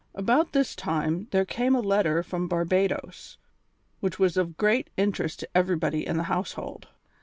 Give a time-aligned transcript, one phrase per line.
[0.15, 3.37] About this time there came a letter from Barbadoes,
[3.99, 6.87] which was of great interest to everybody in the household.